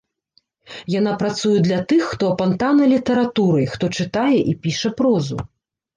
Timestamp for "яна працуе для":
0.99-1.79